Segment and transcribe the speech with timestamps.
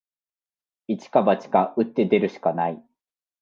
[0.87, 2.83] 一か八か、打って出るしかない